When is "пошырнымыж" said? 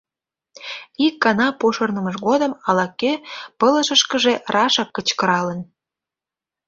1.59-2.15